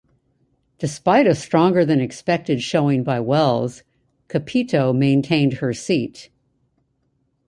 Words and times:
Despite 0.79 1.27
a 1.27 1.35
stronger 1.35 1.85
than 1.85 2.01
expected 2.01 2.63
showing 2.63 3.03
by 3.03 3.19
Wells, 3.19 3.83
Capito 4.29 4.91
maintained 4.93 5.53
her 5.61 5.73
seat. 5.73 6.31